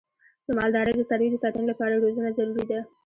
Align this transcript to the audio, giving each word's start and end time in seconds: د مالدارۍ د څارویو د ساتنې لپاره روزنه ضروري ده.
د 0.45 0.47
مالدارۍ 0.57 0.93
د 0.97 1.01
څارویو 1.09 1.33
د 1.33 1.37
ساتنې 1.43 1.65
لپاره 1.71 2.01
روزنه 2.03 2.29
ضروري 2.37 2.65
ده. 2.71 2.79